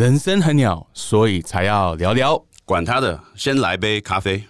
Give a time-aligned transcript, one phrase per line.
[0.00, 2.42] 人生很鸟，所以才要聊聊。
[2.64, 4.42] 管他的，先来杯咖啡。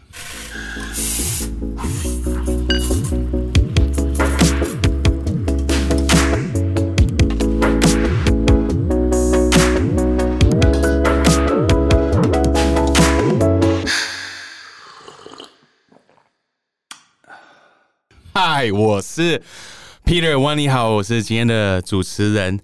[18.32, 19.42] 嗨，我是
[20.04, 22.60] Peter，万你好，我是今天的主持人。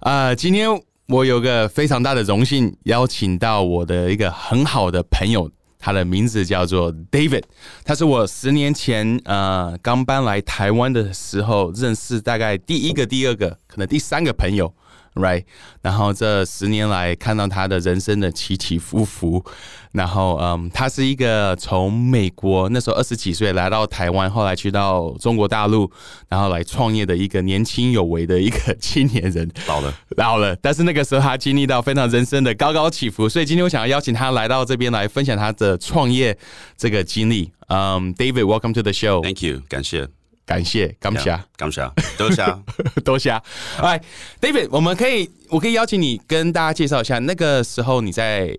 [0.00, 0.68] 啊，今天
[1.06, 7.42] 我有个非常大的荣幸，邀请到我的一个很好的朋友，他的名字叫做 David，
[7.84, 14.74] 他是我十年前呃刚搬来台湾的时候认识，大概第一个、第二个，可能第三个朋友。
[15.14, 15.44] Right，
[15.80, 19.44] 然后这十年来看到他的人生的起起伏伏，
[19.92, 25.88] 然后嗯，他是一个从美国那时候二十几岁来到台湾，后来去到中国大陆，
[26.28, 29.48] 然后来创业的一个年轻有为的一个青年人。
[29.68, 36.36] 老了，老了，但是那个时候他经历到非常人生的高高起伏，所以今天我想要邀请他来到这边来分享他的创业
[36.76, 37.52] 这个经历。
[37.68, 39.22] 嗯，David，welcome to the show。
[39.22, 40.08] Thank you，感谢。
[40.46, 42.44] 感谢，感谢，感谢，多谢，
[43.02, 43.30] 多谢。
[43.78, 43.98] 哎
[44.40, 48.54] ，David，我们可以，我可以邀请你跟大家介绍一下，那个时候你在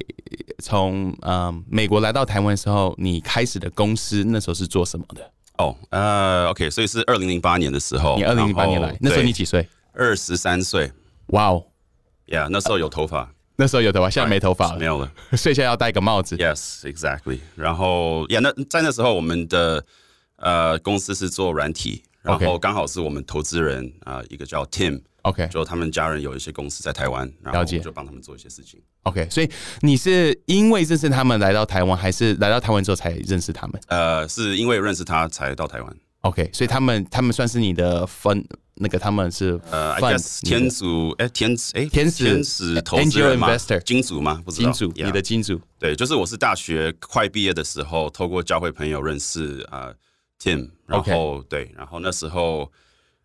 [0.57, 5.31] 从嗯美国来到台湾的时候，你开始的公司那时候是做什么的？
[5.59, 9.67] 哦，呃，OK，所以是二零零八年的时候，你二零零八年来，那时候你几岁？
[9.93, 10.91] 二十三岁。
[11.27, 11.65] 哇哦
[12.27, 16.35] ，Yeah，那时候有头发，那时候有头发，现在没头发了，没有了， 所以现在要戴个帽子。
[16.35, 17.39] Yes，exactly。
[17.55, 19.85] 然后，Yeah，那在那时候我们的。
[20.37, 28.81] 呃，公司是做软体，然后刚好是我们投资人啊，一个叫 Tim，OK，就他们家人有一些公司在台湾，然后就帮他们做一些事情。
[29.03, 29.49] OK，所以
[29.81, 33.81] 你是因为认识他们来到台湾，还是来到台湾之后才认识他们？
[33.87, 35.97] 呃，是因为认识他才到台湾。
[36.21, 39.95] OK，所以他们他们算是你的分，那个他们是呃
[40.41, 43.55] 天主哎天使哎天使天使投资人吗？
[43.85, 44.41] 金主吗？
[44.43, 45.61] 不知道金主，你的金主？
[45.77, 49.93] 对，就是我是大学快毕业的时候，透过教会朋友认识啊。
[50.41, 52.71] Tim，然后对，然后那时候，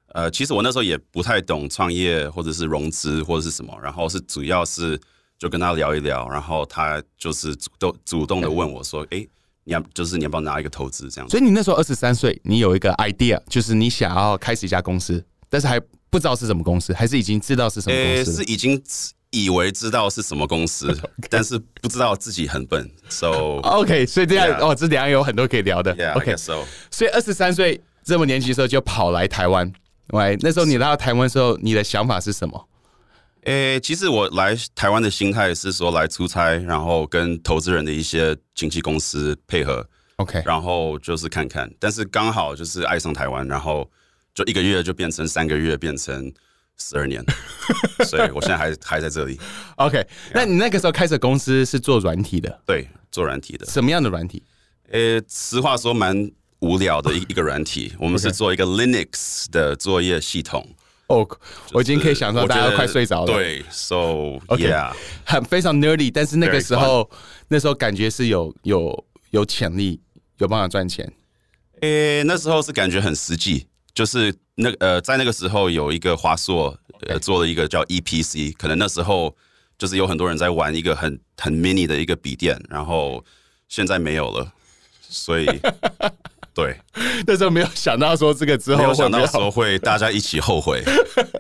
[0.08, 4.98] 呃，其实我那时候也不太懂创业或者是融资或者是什么，然后是主要是
[5.38, 9.26] 就跟他聊一聊，然后他就是主动主动的问我说：“哎，
[9.64, 18.42] 你要就是你要不要拿一个投资这样？”所以你那时候二十三岁，你有一个 idea，就是你想要开始一家公司，但是还不知道是什么公司，还是已经知道是什么公司？
[18.42, 18.82] 是已经。
[19.30, 20.92] 以为知道是什么公司，
[21.30, 22.91] 但是不知道自己很笨。
[23.08, 25.92] So OK，所以这样哦，这两样有很多可以聊的。
[26.14, 29.72] OK，So 所以二十三岁这么年轻的时候就跑来台湾。
[30.08, 32.68] 喂，那时候你来到台湾的时候，你的想法是什么？
[33.44, 39.86] 诶，其实我来台湾的心态是说来出差，然后跟投资人的一些经纪公司配合。
[40.16, 43.88] OK，然后就是看看，但是刚好就是爱上台湾，然后
[44.34, 46.32] 就一个月就变成三个月，变成。
[46.80, 47.22] 十二年，
[48.08, 49.38] 所以我现在还还在这里。
[49.76, 50.04] OK，
[50.34, 52.60] 那你那个时候开始公司是做软体的？
[52.66, 53.66] 对，做软体的。
[53.66, 54.42] 什么样的软体？
[54.91, 56.30] 呃，实话说蛮
[56.60, 57.92] 无聊的一 一个软体。
[57.98, 60.66] 我们是做一个 Linux 的作业系统。
[61.08, 61.28] 哦，
[61.72, 63.32] 我已经可以想到大家都快睡着了。
[63.32, 64.72] 对，So OK，
[65.24, 67.10] 很非常 nerdy，但是那个时候
[67.48, 70.00] 那时候感觉是有有有潜力，
[70.38, 71.12] 有办法赚钱。
[71.80, 73.66] 呃，那时候是感觉很实际。
[74.00, 76.74] 就是那呃，在那个时候有一个华硕
[77.06, 79.36] 呃做了一个叫 EPC，可能那时候
[79.76, 83.22] 就是有很多人在玩一个很很 mini 的一个笔电，然后
[83.68, 84.50] 现在没有了，
[85.02, 85.44] 所以
[86.54, 86.74] 对。
[87.26, 90.82] 那时候没有想到说这个之后没有想到说会大家一起后悔，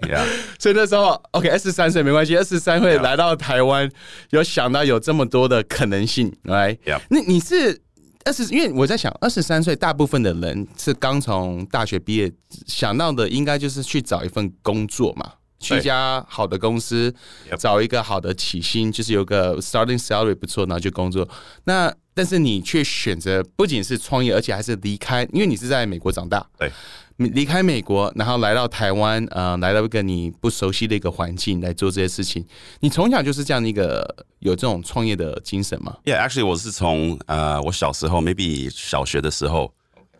[0.60, 3.90] 所以那时候 OK 二十三岁没关系，二十三岁来到台湾
[4.32, 6.76] 有想到有这么多的可能性来，
[7.08, 7.80] 那你是？
[8.24, 12.30] 二十，因为我在想，二十三岁，大部分的人是刚从大学毕业，
[12.66, 17.14] 想到的应该就是去找一份工作嘛，去一家好的公司，
[17.58, 21.28] 找一个好的起薪，就是有个 starting salary 不错，然后就工作。
[21.64, 26.44] 那但是你却选择不仅是创业，而且还是离开，因为你是在美国长大。
[26.58, 26.72] 对。
[27.20, 32.42] 离开美国，然后来到台湾，呃，来到一个你不熟悉的一个环境来做这些事情。
[32.78, 39.70] 你从小就是这样的一个有这种创业的精神吗？Yeah，actually，我是从呃，我小时候，maybe 小学的时候，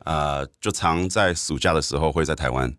[0.05, 2.71] 呃，就常在暑假的时候会在台湾。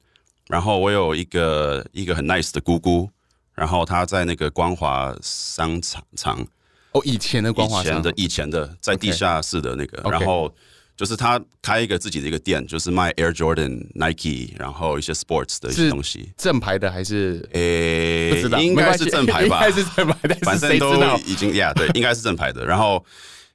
[0.52, 3.10] 然后我有一个一个很 nice 的姑姑，
[3.56, 6.46] 然后她在那个光华商场场
[6.92, 10.54] 哦，以前的光华商的以前的在地下室的那个，然后。
[10.98, 16.32] 就是她开一个自己的一个店，就是卖 Air Jordan、Nike，然后一些 Sports 的一些东西。
[16.38, 17.44] 正牌的还是？
[17.54, 19.66] 诶，不知道，应该是正牌吧？
[19.68, 20.94] 应该是正牌的，反正都
[21.26, 22.64] 已经呀，对，应该是正牌的。
[22.64, 23.04] 然后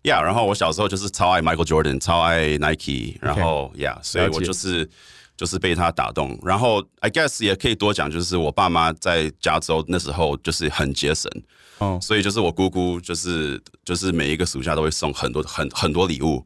[0.02, 4.88] 呀，然后我小时候就是超爱 Michael Jordan，超爱 Nike，然后呀，所以我就是
[5.36, 6.38] 就是被他打动。
[6.42, 11.30] 然后 I guess 也可以多讲，就是我爸妈在加州那时候就是很节省，
[11.78, 16.44] 哦，所以就是我姑姑就是就是每一个暑假都会送很多很很多礼物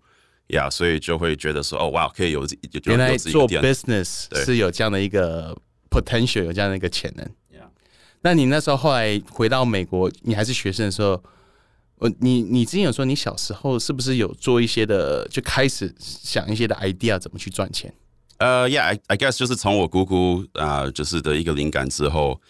[0.49, 2.47] 呀所以就会觉得说哦哇，可以有
[2.85, 5.57] 原来做 business 是有这样的一个
[5.89, 7.25] potential，有这样的一个潜能。
[7.53, 7.69] Yeah
[8.23, 11.23] 那你那时候后来回到美国，你还是学生的时候，
[12.01, 17.95] 呃，你你之前有说你小时候是不是有做一些的，就开始想一些的 idea 怎么去赚钱？
[18.41, 22.41] 呃、y e a h I I guess 就是从我姑姑啊、就是的一个灵感之后，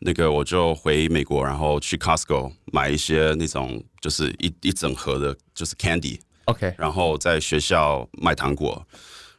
[0.00, 8.84] 那个我就回美国，然后去 Costco 买一些那种就是一一整盒的，就是 candy，OK，然后在学校卖糖果。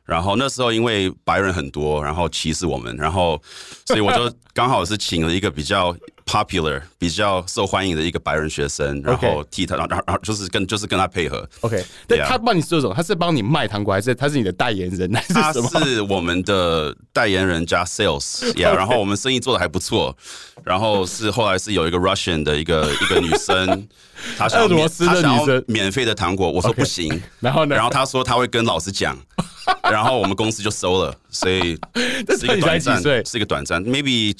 [0.05, 3.39] 然后那时候因为白人很多，然后歧视我们，然后
[3.85, 5.95] 所以我就刚好是请了一个比较
[6.29, 12.93] popular、比较受欢迎的一个白人学生，然后替他，然后然后就是跟就是跟他配合，OK，但他帮你做什么？
[12.93, 15.85] 他是帮你卖糖果，还是他是你的代言人，还他是什么？
[15.85, 20.15] 是我们的代言人加 sales， 呀、然后我们生意做的还不错。
[20.63, 23.87] 然后是后来是有一个 Russian 的一个 一个女生，
[24.37, 27.19] 她想要免俄罗斯的女生免费的糖果，我说不行。
[27.39, 27.75] 然后呢？
[27.75, 29.17] 然后她说她会跟老师讲，
[29.89, 31.79] 然后我们公司就收了，所以
[32.37, 33.01] 是一个短暂？
[33.01, 34.35] 是一个短暂，maybe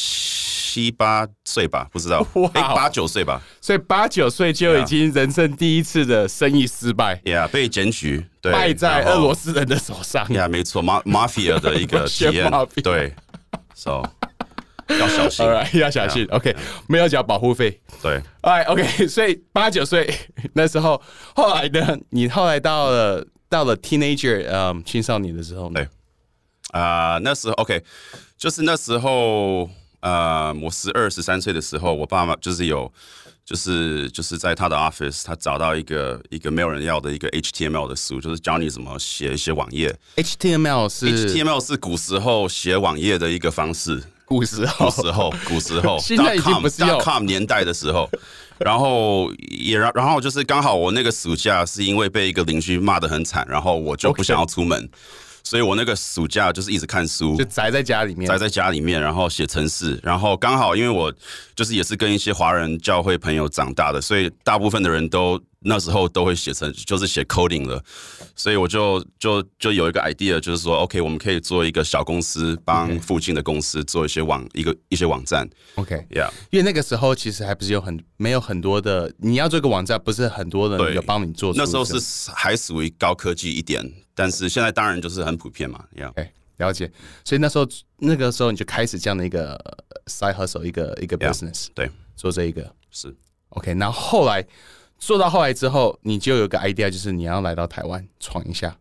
[0.70, 2.24] 七八岁吧，不知道，
[2.54, 3.42] 八九岁吧。
[3.60, 10.28] 所以八九岁就已经人生第一次的生意失败，呀被检举，对，败在俄罗斯人的手上。
[10.32, 12.52] 呀，没错，ma mafia 的一个 体验
[12.84, 13.12] 对
[13.74, 14.04] ，so
[14.90, 15.46] 要小心。
[15.82, 16.28] 要小心。
[16.30, 16.56] OK，
[16.88, 17.82] 没有缴保护费。
[18.04, 20.08] 对，哎，OK，所以八九岁
[20.54, 21.02] 那时候，
[21.36, 21.98] 后来呢？
[22.12, 25.80] 你后来到了到了 teenager，嗯，青少年的时候呢？
[25.80, 25.88] 对。
[26.72, 27.84] 啊、那时候 OK，
[28.38, 29.68] 就是那时候，
[30.02, 32.92] 呃，我十二十三岁的时候，我爸妈就是有，
[33.46, 39.94] 就是就是在他的 office，他找到一个一个没有人要的一个 HTML 的书，就是教你怎么写一些网页。
[40.16, 44.86] HTML 是 HTML 是古时候写网页的一个方式，古时候。
[44.90, 48.10] 古时候，古时候， 现在已经 .com- 不是用 .com 年代的时候，
[48.58, 54.90] 然后也然然后就是刚好我那个暑假是因为被一个邻居骂得很惨，然后我就不想要出门
[55.50, 57.44] 所以我那个暑假就是一直看书就。
[57.46, 58.38] 宅在家里面宅。
[58.38, 61.12] 在家里面，然后写程式，然后刚好因为我
[61.60, 67.84] 就是也是跟一些华人教会朋友长大的，所以大部分的人都那时候都会写成就是写 coding 了，
[68.34, 75.46] 所以我就就就有一个 idea，就是说 OK，我们可以做一个小公司，帮附近的公司做一些网一个一些网站。
[75.76, 81.54] OK，，Yeah，因为那个时候其实还不是有很没有很多的，你要做一个网站，不是很多人有帮你做。
[81.58, 82.00] 那时候是
[82.34, 83.84] 还属于高科技一点，
[84.16, 86.30] 但是现在当然就是很普遍嘛，Yeah。
[86.60, 86.90] 了解。
[87.26, 87.68] 所以那时候
[87.98, 92.74] 那个时候你就开始这样的一个呃 side hustle，一个一个 business，对，做这一个。
[92.92, 93.14] 是
[93.50, 94.44] OK，然后后来
[94.98, 98.76] 做到后来之后，你就有个 idea，就是你要来到台湾闯一下。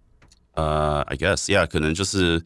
[0.55, 2.43] 呃、i guess yeah，可能就是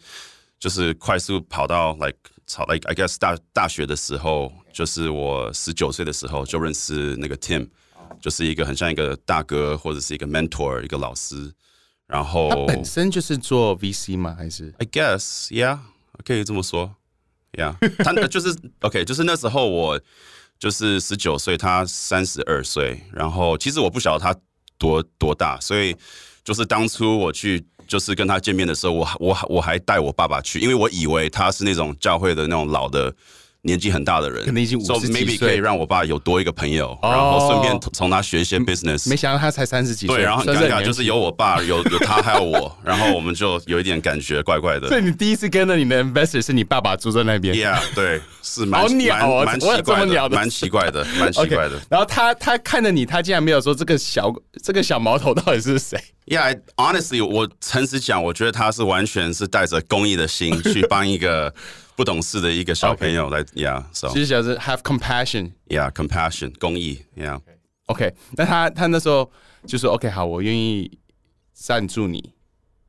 [0.59, 7.71] 就是快速跑到 like 跑 like I guess 大大学的时候，就是我十九岁的时候就认识那个 Tim，
[8.21, 11.51] 就是一个很像一个大哥或者是一个 mentor 一个老师，
[12.13, 14.35] 然后他本身就是做 VC 吗？
[14.39, 15.79] 还是 I guess yeah，
[16.25, 16.95] 可以这么说
[17.53, 17.75] ，Yeah，
[18.05, 19.99] 他就是 OK，就是那时候我
[20.59, 24.39] 就是十九岁，他三十二岁，然后其实我不晓得他
[24.77, 25.97] 多多大，所以
[26.45, 33.15] 就是当初我去就是跟他见面的时候，我我我还带我爸爸去，因为我以为他是那种教会的那种老的。
[33.65, 39.09] 年纪很大的人，可能已经所以50几 maybe 岁可以让我爸有多一个朋友，哦然后顺便从他学一些 business。
[39.09, 44.89] 没想到他才三十几岁，对，然后很尴尬，就是有我爸，有 有他，还有我，然后我们就有一点感觉怪怪的。
[44.89, 51.81] 所以你第一次跟着你的 investor 是你爸爸住在那边 Yeah，对，是蛮鸟哦蛮蛮奇怪的，蛮奇怪的，蛮奇怪的。
[51.89, 55.97] 然后他他看着你，他竟然没有说这个小这个小毛头到底是谁
[56.27, 61.55] ？Yeah，honestly，我诚实讲，我觉得他是完全是带着公益的心去帮一个
[61.97, 64.09] 不懂事的一个小朋友来，Yeah，so。
[64.09, 65.53] 就是想是 have compassion。
[65.69, 69.31] yeah，compassion，公益，Yeah，OK，那他他那时候
[69.67, 70.99] 就说 OK 好，我愿意
[71.53, 72.33] 赞助你。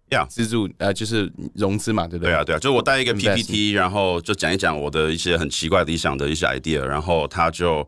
[0.10, 2.32] Yeah 资助呃就是融资嘛，对不对？
[2.32, 7.88] 对啊，对啊，就是我带一个 PPT，然后就讲一讲我的一些很奇怪理想的一些 idea，然后他就，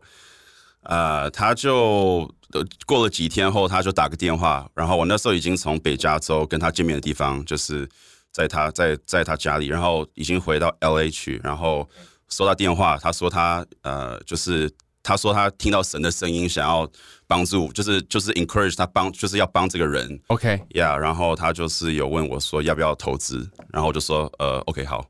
[0.82, 7.88] 呃，他就呃过了几天后，他就打个电话，然后我那时候已经从北加州跟他见面的地方，就是
[8.36, 11.88] 在他在在他家里，然后已经回到 LA 去，然后
[12.28, 14.70] 收到电话，他说他呃就是
[15.02, 16.86] 他说他听到神的声音，想要
[17.26, 20.20] 帮助，就是就是 encourage 他帮，就是要帮这个人。
[20.26, 25.02] OK，呀然后他就是有问我说要不要投资，然后我就说呃，OK，好，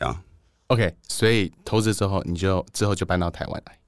[0.00, 0.18] 呀
[0.68, 3.78] OK，所以投资之后，你就之后就搬到台湾来。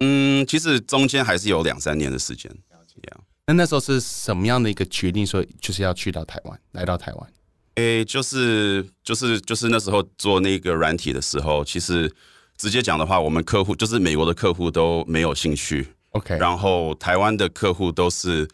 [0.00, 3.16] 嗯，其实中间还是有两三年的时间，呀
[3.46, 7.32] 那那时候是什么样的一个决定，说就是要去到台湾，来到台湾？
[7.80, 12.12] 诶，就是就是就是那时候做那个软体的时候，其实
[12.56, 15.88] 直接讲的话，我们客户就是美国的客户都没有兴趣。
[16.10, 18.46] OK，然后台湾的客户都是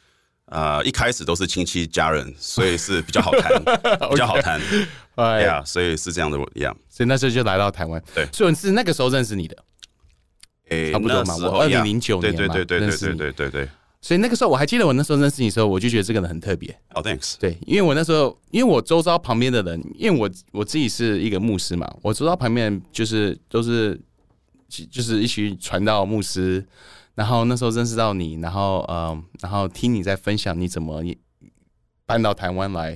[0.46, 3.52] 呃一开始都是亲戚家人，所以是比较好谈，
[4.10, 4.60] 比较好谈。
[5.16, 6.76] 哎呀，所以是这样的一样。
[6.88, 8.00] 所以那时候就来到台湾。
[8.14, 9.56] 对所以是那个时候认识你的。
[10.68, 13.68] 诶，差不多嘛我呀2009对年对对对对对认识你对对对。
[14.06, 16.70] 所以那个时候我还记得我那时候认识你的时候，我就觉得这个人很特别。
[16.94, 17.34] 哦，thanks。
[17.40, 24.00] 对，因为我那时候，因为我周遭旁边的人，因为我我自己是一个牧师嘛，我周遭旁边就是都是
[24.68, 26.64] 就是一群传道牧师，
[27.16, 31.02] 然后那时候认识到你，然后嗯，然后听你在分享你怎么
[32.06, 32.90] 搬到台湾来，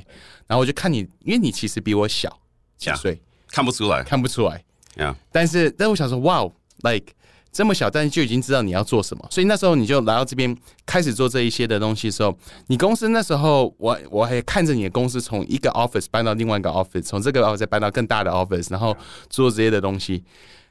[0.46, 2.38] 然后我就看你，因为你其实比我小
[2.76, 4.62] 几 Yeah 岁看不出来看不出来，
[4.98, 5.16] 呀。
[5.32, 6.48] 但是但我想说，哇
[6.82, 7.12] ，like
[7.52, 12.36] 这么小，但是就已经知道你要做什么，所以那时候你就来到这边开始做这一些的东西的时候，
[12.68, 18.96] 你公司那时候我我还看着你的公司从一个 office 搬到另外一个 office，从这个 office 再搬到更大的 office，然后
[19.28, 20.22] 做这些的东西，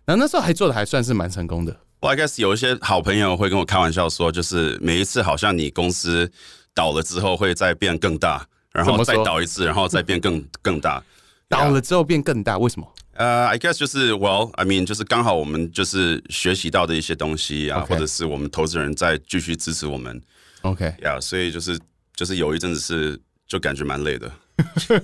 [0.05, 1.75] 然后那时候还做的还算是蛮成功的。
[1.99, 6.31] 我 I guess 有一些好朋友会跟我开玩笑说，就是每一次好像你公司
[6.73, 11.03] 倒了之后会再变更大，然后再倒一次，然后再变更更大。
[11.49, 12.87] 倒了之后变更大，为什么？
[13.19, 20.21] 呃、i guess 就是 Well，I mean，就是刚好我们就是学习到的一些东西啊或者是我们投资人在继续支持我们
[20.61, 21.77] OK，呀所以就是
[22.15, 24.31] 就是有一阵子是就感觉蛮累的，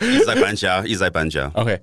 [0.00, 1.48] 一直在搬家，一直在搬家。
[1.54, 1.80] OK，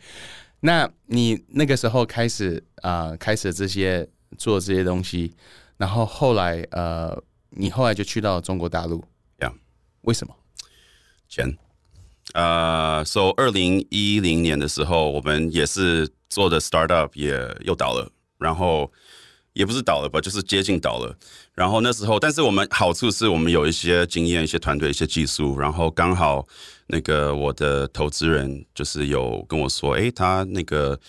[0.59, 4.05] 那你那个时候开始啊、呃开始这些
[4.37, 5.33] 做这些东西，
[5.77, 7.17] 然后后来呃，
[7.51, 9.01] 你后来就去到中国大陆
[9.39, 9.53] Yeah
[10.01, 10.35] 为什么？
[11.29, 11.57] 钱。
[12.33, 18.91] 呃，so 二零一零年的时候，我们也是做的 startup 也又倒了，然后
[19.53, 21.15] 也不是倒了吧，就是接近倒了。
[21.53, 26.47] 然后那时候，但是我们好处是我们有一些经验、一些团队、一些技术，然后刚好
[26.87, 30.99] 那个我的投资人就是有跟我说，诶，他那个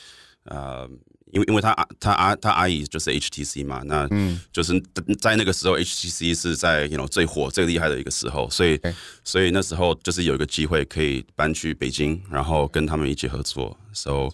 [0.45, 0.89] 呃。
[1.33, 4.09] 因为因为他阿他阿他阿姨就是 HTC 嘛，那
[4.53, 4.81] 就是
[5.21, 8.81] 在那个时候 HTC 是在 you know 最火最厉害的一个时候，所以
[9.25, 13.77] 所以那时候就是有一个机会可以搬去北京，然后跟他们一起合作。
[13.93, 14.31] So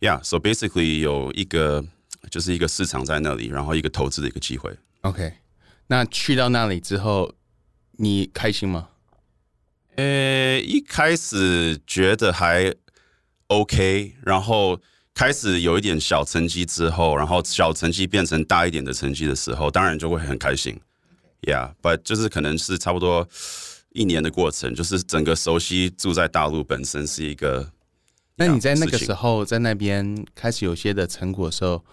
[0.00, 1.84] yeah, so basically 有一个
[2.30, 4.70] 就是一个市场在那里，然后一个投资的一个机会。
[5.00, 5.32] OK，
[5.88, 7.34] 那去到那里之后，
[7.92, 8.90] 你开心吗？
[9.96, 12.74] 呃，一开始觉得还
[13.48, 14.80] OK，然后
[15.14, 20.78] 开始有一点小成绩之后，然后小成绩变成大一点的成绩的时候，当然就会很开心。
[21.42, 23.28] Yeah，but 就是可能是差不多
[23.90, 27.72] 一年的过程，就是整个熟悉住在大陆本身是一个。
[28.36, 31.84] 那你在那个时候在那边开始有些的成果的时候，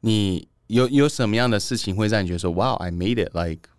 [0.00, 3.70] 你有有什么样的事情会让你觉得说，，Wow，I made it，like，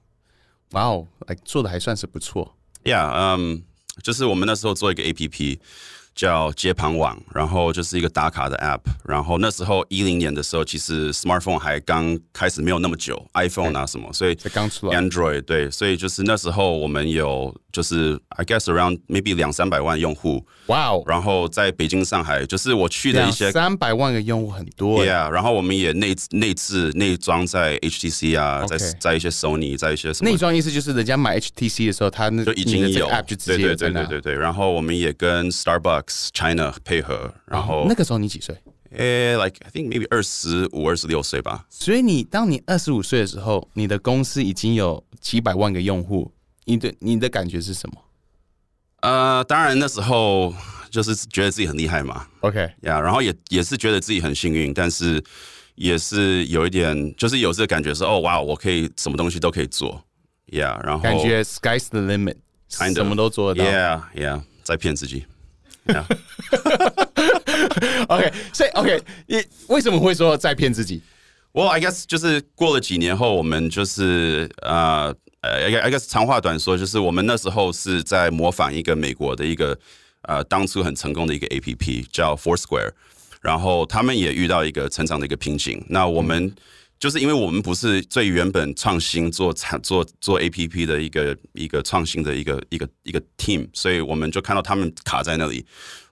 [0.72, 2.56] 哇哦，like 做的还算是不错。
[2.84, 3.64] Yeah，嗯、
[4.02, 5.60] 就是我们那时候做一个 APP
[6.18, 8.80] 叫接盘网，然后就是一个打卡的 App。
[9.06, 23.52] 然后那时候一零年的时候，其实 Smartphone 还刚开始没有那么久，iPhone 啊什么，所以才刚出来 Android 对，所以就是那时候我们有就是 I guess around maybe 两三百万用户，哇哦，然后在北京、上海，就是我去的一两些。
[23.52, 25.14] 三百万个用户很多耶。
[25.14, 33.76] Yeah，然后我们也内内置内装在 HTC 啊在在一些 Sony，在一些什么内装意思就是人家买 HTC 的时候，他那就已经有 app 就直接对对。
[33.76, 38.56] 对对对对，然后我们也跟 Starbucks China 配合，然后那个时候你几岁？
[38.92, 41.66] 诶、l i e think maybe 二十五、二十六岁吧。
[41.70, 46.32] 所以你当你二十五岁的时候，你的公司已经有几百万个用户，
[46.66, 47.96] 你的你的感觉是什么
[49.02, 50.54] 呃，当然那时候
[50.90, 55.22] 就是觉得自己很厉害嘛，？OK，呀、然后也也是觉得自己很幸运，但是
[55.76, 60.02] 也是有一点，就是有这个感觉说，哦，哇，我可以什么东西都可以做，
[60.54, 63.70] 呀、然后感觉 sky's the limit，Kind of 什么都做得到。
[63.70, 65.26] ，yeah yeah，在骗自己。
[68.08, 71.02] OK，所以 OK，你为什么会说在骗自己
[71.54, 79.78] ？Well, I guess 就是过了几年后，我们就是呃呃，I guess- I guess 长话短说，就是我们那时候是在模仿一个美国的一个
[80.22, 82.92] 呃当初很成功的一个 APP 叫 Foursquare，
[83.42, 85.84] 然后他们也遇到一个成长的一个瓶颈。
[85.90, 86.54] 那我们
[87.00, 95.66] 就是因为我们不是最原本创新做产做做 APP 的一个一个创新的一个一个一个 team，所以我们就看到他们卡在那里，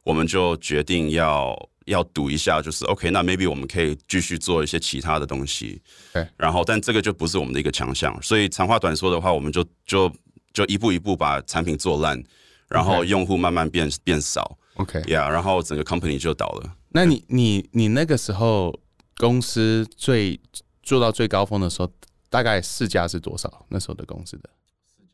[0.04, 5.82] 我们就决定要要赌一下，就是 OK，那 maybe 我们可以继续做一些其他的东西。
[6.14, 10.12] 对，然后但这个就不是我们的一个强项，所以长话短说的话，我们就就
[10.54, 12.24] 就一步一步把产品做烂，
[12.70, 16.76] 然后用户慢慢变变少 OK，，Yeah，然后整个 company 就倒了。
[16.90, 18.80] 那你你你那个时候
[19.18, 20.40] 公司最
[20.86, 21.92] 做到最高峰的时候，
[22.30, 23.66] 大概市价是多少？
[23.70, 24.50] 那时候的公司的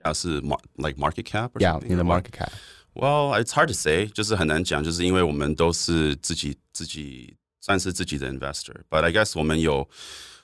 [0.04, 8.76] 啊，是 mar like market cap，or，Yeah，something 你的 or what？market cap，Well, it's hard to say，就是很难讲，就是因为我们都是自己自己算是自己的 investor。
[8.90, 9.88] But I guess 我们有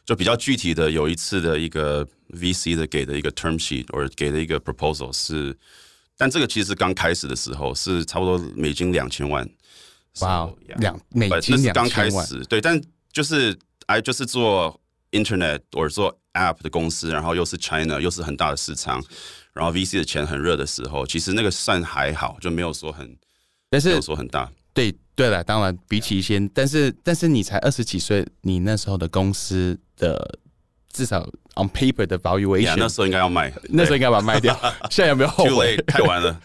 [0.06, 5.58] 就比较具体的有一次的一个 VC 的给的一个 term sheet 或给的一个 proposal 是，
[6.16, 9.48] 但这个其实刚开始的时候是差不多美金两千万。
[10.22, 12.82] 哇，两美金两刚开始，对，但
[13.12, 13.58] 就是
[13.88, 14.80] 哎，就是做
[15.12, 19.04] internet 或者做 app 的公司，然后又是 China，又是很大的市场。
[19.54, 23.18] 然后 VC 的钱很热的时候，其实那个算还好，就没有说很，
[23.72, 24.48] 但是说很大。
[24.72, 30.38] 对对了，当然比起一些，但是但是你才二十几岁，你那时候的公司的
[30.94, 34.56] 至少 on paper 的 valuation，那时候应该要卖，那时候应该把它卖掉。
[34.92, 35.76] 现在有没有后悔？
[35.88, 36.40] 太晚了。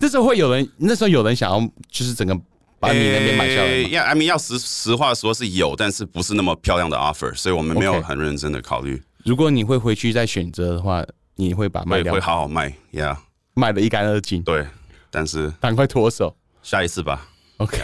[0.00, 2.36] 那时候会有人，那时候有人想要就是整个
[2.80, 3.70] 把你那边买下来。
[3.90, 9.02] 要 I mean 要实实话说是有，但是不是那么漂亮的 offer，所以我们没有很认真的考虑。
[9.24, 11.04] 如果你会回去再选择的话。
[11.40, 13.16] 你会把卖掉，会好好卖，Yeah，
[13.54, 14.42] 卖的一干二净。
[14.42, 14.66] 对，
[15.08, 17.28] 但是赶快脱手，下一次吧。
[17.58, 17.78] OK，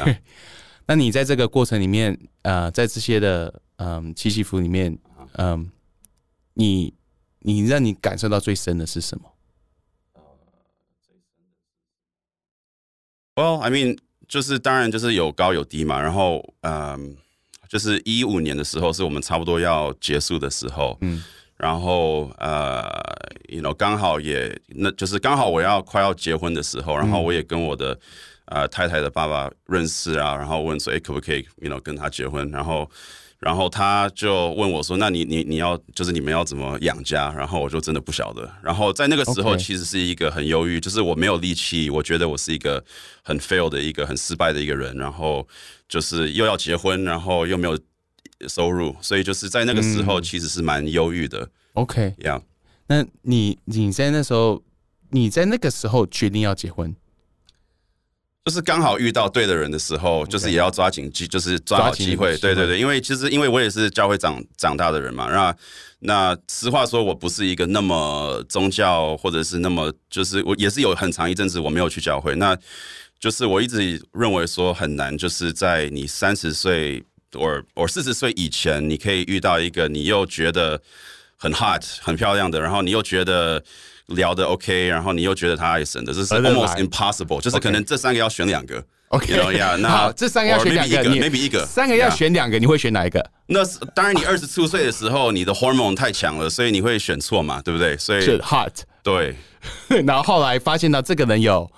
[0.89, 4.99] 那你在这个过程里面，呃，在这些的嗯起起伏里面，
[5.35, 5.71] 嗯，
[6.55, 6.93] 你
[7.39, 9.33] 你让你感受到最深的是什么
[13.37, 13.97] ？Well, I mean，
[14.29, 16.01] 就是当然就是有高有低嘛。
[16.01, 17.17] 然后，嗯，
[17.69, 21.23] 就是一五年的时候，是我们差不多要结束的时候，嗯。
[21.57, 22.85] 然后呃
[23.49, 27.97] ，you know，刚好也那就是刚好我要快要结婚的时候，然后我也跟我的
[28.47, 32.51] 呃太太的爸爸认识啊，然后问说，哎，可不可以，you know，跟他结婚？
[32.51, 32.91] 然后
[33.39, 37.33] 然后他就问我说，那你你你要就是你们要怎么养家？
[37.33, 38.51] 然后我就真的不晓得。
[38.63, 42.85] 然后在那个时候，其实是一个很忧郁，就是我没有力气，我觉得我是一个
[43.23, 44.97] 很 fail 的一个很失败的一个人。
[44.97, 45.47] 然后
[45.89, 47.79] 就是又要结婚，然后又没有。
[48.49, 51.49] 收入，所以就是在那个时候，其实是蛮忧郁的。
[51.75, 52.43] OK，Yeah。
[52.89, 54.63] 那你你在那时候，
[55.11, 56.95] 你在那个时候决定要结婚，
[58.45, 62.37] 就是刚好遇到对的人的时候，就是也要抓紧机，就是抓好机会。
[62.39, 65.57] 对对对，因为其实因为我也是教会长长大的人嘛，那
[66.01, 72.55] 那实话说，我不是一个那么宗教，或者是那么就是我也是有很长一阵子我没有去教会，那
[73.19, 77.03] 就是我一直认为说很难，就是在你三十岁。
[77.37, 80.81] 我我四十岁以前，你可以遇到一个你又觉得
[81.37, 83.61] 很 hot、很漂亮的，然后你又觉得
[84.07, 88.85] 聊的 OK，然后你又觉得他爱神的，这是 almost impossible，就是可能这三个要选两个。
[89.09, 93.25] OK，呀， 那这三个要选两个，maybe 一个，三个要选两个，你会选哪一个？
[93.47, 97.97] 那是当然，你二十出岁的时候，你的 hormone 太强了，所以你会选错嘛，对不对？
[97.97, 99.37] 所以是 hot，对。
[100.05, 101.71] 然后后来发现到这个人有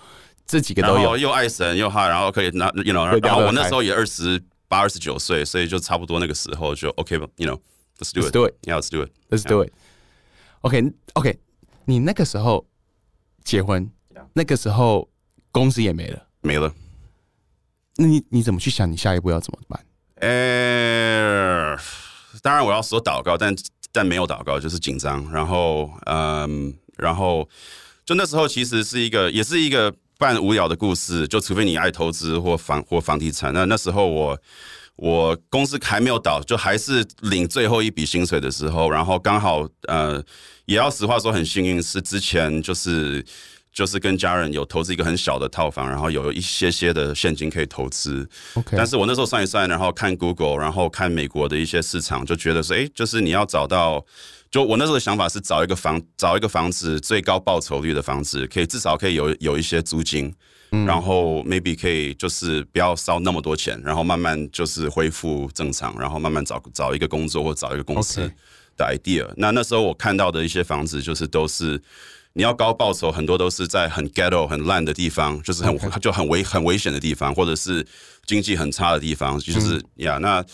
[0.46, 4.42] 这几个都有，又爱神又 hot，然后可以拿，you know，然后我那时候也二十。
[4.68, 9.70] 八二十九岁，所以就差不多那个时候就 OK 吧，You know，Let's do it，Yeah，Let's do it，Let's do it。
[10.62, 11.38] OK，OK，
[11.86, 12.66] 你那个时候
[13.42, 13.90] 结婚，
[14.34, 15.08] 那个时候
[15.50, 16.70] 公司也没了，没了。
[17.96, 19.86] 那你你怎么去想你下一步要怎么办？
[20.16, 21.74] 呃，
[22.42, 23.56] 当然我要说祷告，但
[23.90, 25.32] 但没有祷告，就是紧张。
[25.32, 27.48] 然后，嗯，然后
[28.04, 29.94] 就那时候其实是一个，也是一个。
[30.18, 33.52] 半无聊的故事，就除非你爱投资或房或房地产。
[33.52, 34.40] 那那时候我
[34.96, 40.22] 我公司还没有倒，就还是领最后一笔薪水的时候，然后刚好呃，
[40.64, 43.24] 也要实话说很幸运，是之前就是
[43.72, 48.28] 就是跟家人有投资一个很小的套房，然后有一些些的现金可以投资。
[48.54, 54.04] OK，但是我那时候算一算，然后看 Google，然后看美国的一些市场，就觉得说，哎，就是你要找到。
[54.48, 60.32] 就我那时候的想法是找一个房，找一个房子最高报酬率的房子，可以至少可以有有一些租金，
[60.70, 68.30] 然后 maybe 可以就是不要烧那么多钱，然后慢慢就是恢复正常，然后慢慢找找一个工作或找一个公司
[68.76, 69.26] 的 idea。
[69.36, 71.80] 那那时候我看到的一些房子，就是都是
[72.32, 77.86] 你要高报酬，很多都是在很 ghetto 很烂的地方，就是很就很危很危险的地方，或者是
[78.26, 80.44] 经济很差的地方，就是呀，那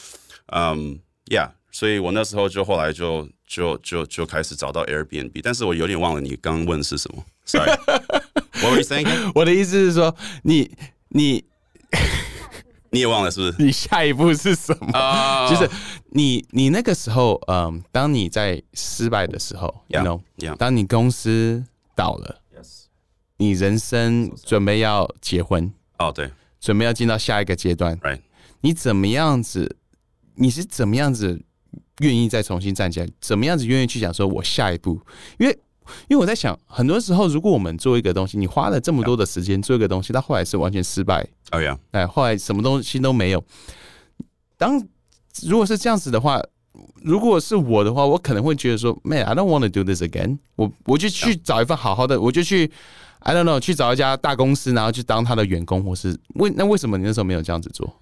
[0.46, 0.98] 嗯
[1.30, 1.52] 呀。
[1.74, 7.24] 所以我那时候就后来就就就就开始找到 Airbnb，但是我有点忘了你刚刚问的是什么。
[8.62, 9.32] Sorry，What were you saying？
[9.34, 10.70] 我的意思是说，你
[11.08, 11.44] 你
[12.90, 13.56] 你也忘了是不是？
[13.64, 15.48] 你下一步是什么？
[15.50, 15.68] 就是
[16.10, 22.84] 你你那个时候，嗯，当你在失败的时候，You know，当你公司倒了，Yes，
[23.38, 28.20] 你人生准备要结婚，哦对，准备要进到下一个阶段，Right？
[28.60, 29.76] 你怎么样子？
[30.36, 31.42] 你是怎么样子？
[32.00, 35.00] 愿意再重新站起来，怎么样子愿意去想说，我下一步，
[35.38, 35.56] 因为
[36.08, 43.42] 因为我在想，很多时候，如果我们做一个东西，你花了这么多的时间做一个东西，到后来是完全失败，哎呀，哎，后来什么东西都没有。
[44.56, 44.82] 当
[45.42, 46.40] 如果是这样子的话，
[47.02, 50.38] 如果是我的话，我可能会觉得说，Man，I don't want to do this again。
[50.56, 52.70] 我我就去找一份好好的，我就去
[53.20, 57.92] I don't know 去找一家大公司，然后去当他的员工，或是为那为什么你那时候没有这样子做？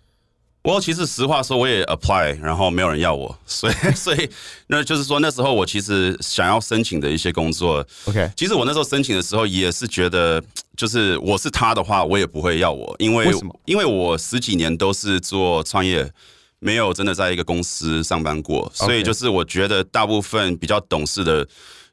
[0.63, 4.29] 我其实实话说，我也 apply，然后没有人要我， 所以所以
[4.67, 10.43] 那就是说那时候我其实想要申请的一些工作，OK，其实我那时候申请的时候也是觉得，
[10.77, 13.33] 就是我是他的话，我也不会要我，因为
[13.65, 16.11] 因为我十几年都是做创业，
[16.59, 21.49] 没有真的在一个公司上班过，所以就是我觉得大部分比较懂事的。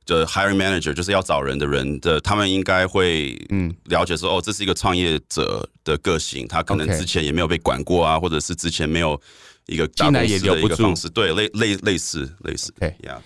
[0.07, 9.19] 的 hiring manager 就是要找人的人的，他们应该会嗯了解说，哦，这是一个创业者的个性，他可能之前也没有被管过啊，或者是之前没有
[9.67, 13.17] 一个进来也留不住，对，类类类似类似，Yeah。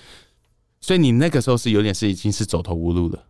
[0.81, 3.23] 所以你那个时候是有点是已经是走投无路了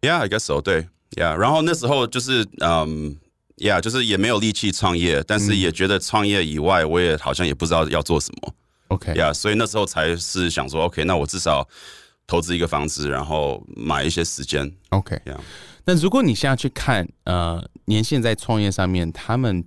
[0.00, 1.34] ，Yeah，I guess so，对，Yeah。
[1.34, 3.14] 然后那时候就是嗯
[3.58, 8.54] ，Yeah，就是也没有力气创业，但是也觉得创业以外，我也好像也不知道要做什么
[8.88, 9.34] ，OK，Yeah。
[9.34, 11.68] 所以那时候才是想说，OK，那我至少。
[12.30, 14.72] 投资一个房子，然后买一些时间。
[14.90, 15.40] OK，这样
[15.84, 19.64] 那如果你现在去看，呃，年限在创业上面，他们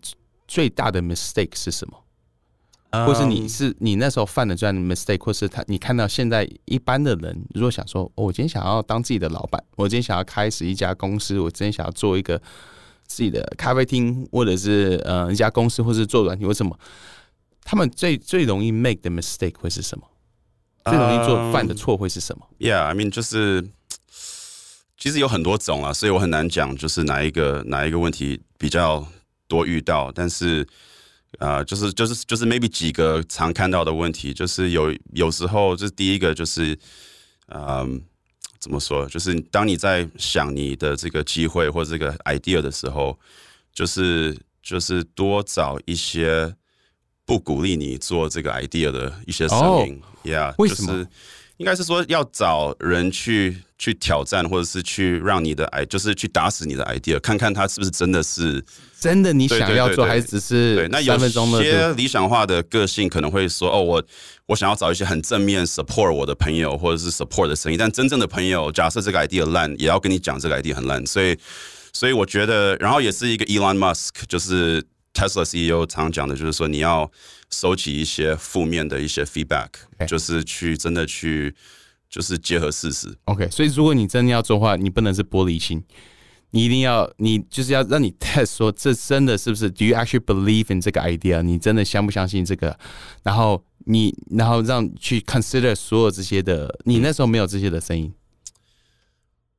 [0.48, 2.00] 最大的 mistake 是什么？
[3.06, 12.42] 或是你是你那时候犯的这样的 mistake，或是他你看到现在一般的人，如果想说，我今天想要当自己的老板，我今天想要开始一家公司，我今天想要做一个
[13.08, 16.80] 自己的咖啡厅，或者是呃一家公司，或是做软体，为什么？
[17.66, 20.06] 他们最最容易 make 的 mistake 会是什么？
[20.86, 23.66] 最容易做犯的错会是什么？Yeah，I mean，就是
[24.98, 29.08] 其实有很多种啊，所以我很难讲，就是哪一个哪一个问题比较
[29.48, 30.12] 多遇到。
[30.14, 30.68] 但是
[31.40, 36.78] 啊，就是就是就是 maybe 几个常看到的问题，就是有有时候就是第一个就是，
[37.48, 38.02] 嗯，
[38.60, 39.08] 怎么说？
[39.08, 43.18] 就是当你在想你的这个机会或这个 idea 的时候，
[43.74, 46.56] 就是就是多找一些。
[47.26, 51.06] 不鼓励你做这个 idea 的一些声音，Yeah，为什么？
[51.58, 58.62] 应该是说要找人去去挑战，或者是去让你的 i，就是去打死你的 idea，看看他是不是真的是
[59.00, 60.88] 真的你想要做，还是只是对？
[60.90, 61.16] 那有
[61.62, 64.04] 些理想化的个性可能会说，哦，我
[64.48, 67.78] 我想要找一些很正面 support 我的朋友，或者是 support 的声音。
[67.78, 71.06] 但真正的朋友，假设这个 idea 烂，也要跟你讲这个 idea 很烂。
[71.06, 71.38] 所以，
[71.94, 74.84] 所以我觉得，然后也是一个 Elon Musk，就是。
[75.14, 77.10] Tesla CEO 常讲的就是说，你要
[77.50, 79.70] 收集一些负面的一些 feedback，
[80.08, 81.56] 就是去真的去，
[82.10, 83.16] 就是结合事实。
[83.26, 85.84] OK，所以如果你真的要做的话，你不能是玻璃心，
[86.52, 91.42] 你一定要，你就是要让你 test 说，这真的是不是？Do you actually believe in 这个 idea？
[91.42, 92.78] 你真的相不相信这个？
[93.22, 98.12] 然后你，然后让去 consider 所有这些的，你那时候没有这些的声音。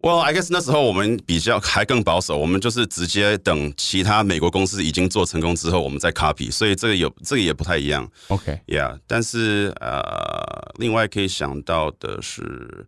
[0.04, 6.52] Well, I guess 那时候我们比较还更保守，我们就是直接等其他美国公司已经做成功之后，我们再 copy。
[6.52, 8.06] 所以这个有这个也不太一样。
[8.28, 10.04] OK，Yeah，但是呃，
[10.76, 12.86] 另外可以想到的是，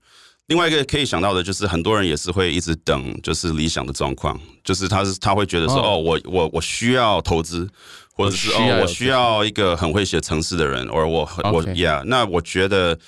[0.49, 7.67] 另外一个可以想到的就是很多人也是会一直等，就是理想的状况，就是他是他会觉得说，哦，我我我需要投资，
[8.13, 12.99] 或者是哦，我需要一个很会写程式的人，而我我 Yeah，那我觉得，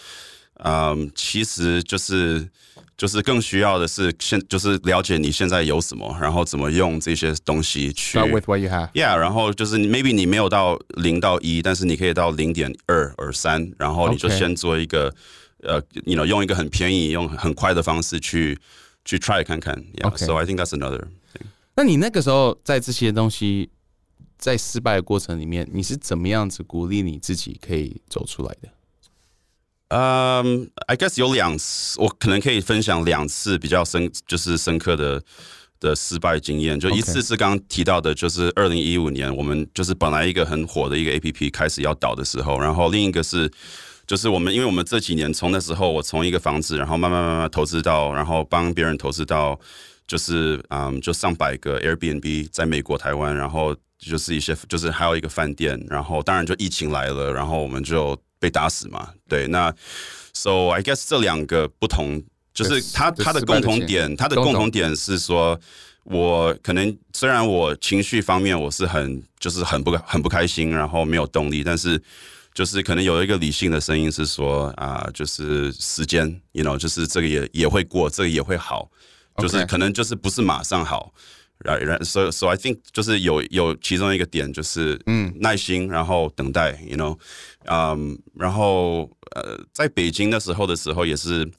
[0.64, 2.48] 嗯，其实就是。
[2.98, 8.18] 就是更需要的是现，就是了解你现在有什么，然后怎么用这些东西去。
[8.18, 8.90] With what you have.
[8.90, 15.14] Yeah，然后就是 maybe 你没有到零到一，但是你可以到零点二或三，然后你就先做一个
[15.62, 18.58] 呃，you know，用一个很便宜、用很快的方式去
[19.04, 19.80] 去 try 看看。
[19.98, 21.04] Yeah，so I think that's another.
[21.76, 23.70] 那你那个时候在这些东西
[24.36, 28.68] 在失败的过程里面，你是怎么样子鼓励你自己可以走出来的？
[29.88, 35.22] 嗯，I guess 有两次，我可能可以分享两次比较深，就是深刻的
[35.80, 36.78] 的失败经验。
[36.78, 43.50] 就一次是刚刚提到的，就是二零一五年，我们就是本来一个很火的一个 A P P 开始要倒的时候，然后另一个是，
[44.06, 49.58] 就是我们因为我们这几年从那时候我从一个房子，然后慢慢慢慢投资到，然后帮别人投资到，
[50.06, 58.14] 就是嗯，就上百个 Airbnb 在美国、台湾，然后就是一些，就是还有一个饭店，然后当然就疫情来了，然后我们就。
[58.38, 59.10] 被打死嘛？
[59.28, 59.74] 对，那
[60.32, 62.22] so I guess 这两个不同，
[62.54, 64.70] 就是他他的共同点，他的共同。
[64.70, 65.58] 点是说，
[66.04, 72.00] 我可能虽然我情绪方面我是很就是很不很不开心，然后没有动力，但是
[72.54, 78.90] 就是可能有一个理性的声音是说啊，就是时间，you know，就是这个也也会过，这个也会好，
[79.38, 81.12] 就是可能就是不是马上好。
[81.64, 87.18] 然然，所以所以，I think 就是有有其中一个点，就是嗯，耐心，然后等待，you know，
[87.70, 91.50] 嗯，然后呃，在北京那时候的时候，也是，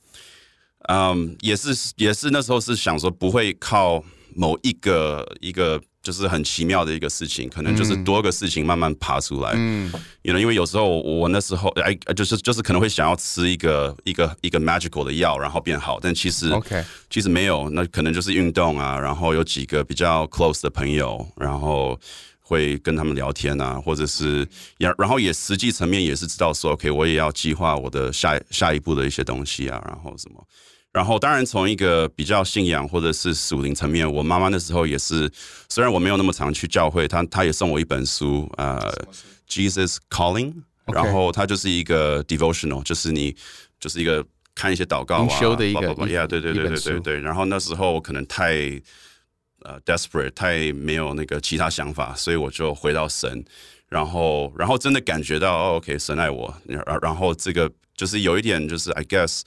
[0.87, 4.03] 嗯，也是也是那时候是想说不会靠
[4.35, 9.51] 某一个一个就是很奇妙的一个事情，可能就是多个事情慢慢爬出来。
[9.55, 9.91] 嗯，
[10.21, 21.99] 因为因为有时候我那时候哎，就是就是可能会想要吃一个一个一个 magical 的药，然后变好，但其实 OK，其实没有，那可能就是运动啊，然后有几个比较 close 的朋友，然后
[22.49, 24.47] 会跟他们聊天啊，或者是
[24.79, 30.43] 然然后也实际层面也是知道说 OK，我也要计划我的下下一步的一些东西啊，然后什么。
[30.91, 35.31] 然后，当然，从一个比较信仰或者是属灵层面，我妈妈那时候也是，
[35.69, 38.91] 虽然我没有那么常去教会，她她也送我一本书，呃，
[39.47, 40.51] 《Jesus Calling》，
[40.91, 43.35] 然后它就是一个 devotional，就是你
[43.79, 47.19] 就是一个看一些祷告啊，修的一个，Yeah，对对对对对对。
[47.19, 48.55] 然后那时候可能太
[49.61, 53.43] 呃 desperate，太没有那个其他想法，所以我就回到神，
[53.87, 59.41] 然后然后真的感觉到，OK，神爱我，然然后这个就是有一点就是 I guess。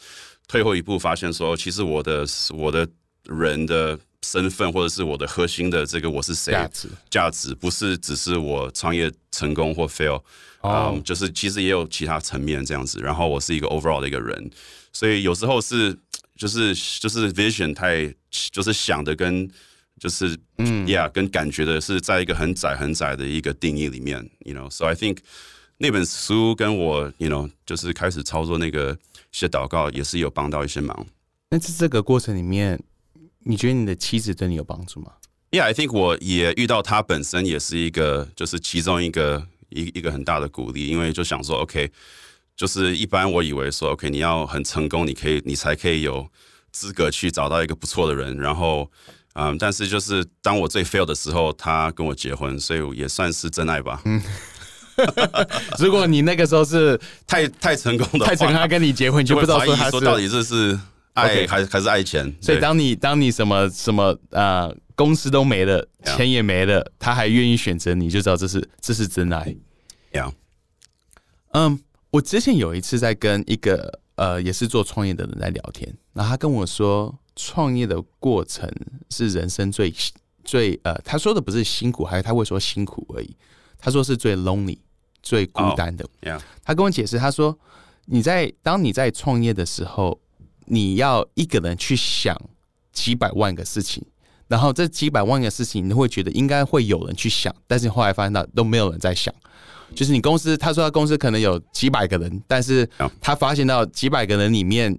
[0.48, 2.86] 退后一步，发现说，其实我的我的
[3.24, 10.20] 人的身份，或者是我的核心的这个我是谁，价值价值不是只是我创业成功或 fail，
[10.62, 12.98] 嗯，就是其实也有其他层面这样子。
[13.00, 14.50] 然后我是一个 overall 的一个人，
[14.92, 15.96] 所以有时候是
[16.36, 18.12] 就是就是 vision 太
[18.50, 19.48] 就是想的跟
[20.02, 25.18] 就是嗯，yeah，跟感觉的是在一个很窄很窄的一个定义里面，you know，so I think
[25.78, 28.98] 那本书跟我，you know，就是开始操作那个。
[29.32, 31.06] 写祷告也是有帮到一些忙。
[31.48, 32.78] 那在这个过程里面，
[33.44, 35.10] 你觉得你的妻子对你有帮助吗
[35.52, 41.90] ？Yeah，I think 我也遇到她本身也是一个，就是其中一个一一个很大的鼓励，因为就想说，OK，
[42.54, 46.28] 就是一般我以为说，OK，你要很成功，你可以你才可以有
[46.70, 48.90] 资格去找到一个不错的人，然后，
[49.34, 54.00] 嗯，但是就是当我最 fail 的时候，他跟我结婚，所以也算是真爱吧。
[54.04, 54.22] 嗯。
[55.78, 60.78] 如果你那个时候是太太成功的，太成功，他跟你结婚，你就不知道说他说到底这是
[61.14, 62.30] 爱还还是爱钱。
[62.42, 69.56] 所以当你当你什么什么呃公司都没了，钱也没了，他还愿意选择你，就知道这是这是真爱。
[70.12, 70.34] Yeah，
[71.52, 78.70] 嗯，我之前有一次在跟一个呃也是做创业的人在聊天，然后他跟我说，创业的过程
[79.08, 79.92] 是人生最
[80.44, 83.36] 最呃，他说的不是辛苦，还是他会说辛苦而已。
[83.78, 84.78] 他说是最 lonely、
[85.22, 86.04] 最孤单的。
[86.64, 87.58] 他跟我解释，他说
[88.06, 90.20] 你在当你在创业的时候，
[90.66, 92.36] 你要一个人去想
[92.92, 94.04] 几百万个事情，
[94.48, 99.34] 然后这几百万个事情，你会觉得应该会有人去想，但是后来发现到都没有人在想。
[99.94, 102.88] 就是你公司，他说他公司可能有几百个人，但是
[103.20, 104.98] 他发现到几百个人里面。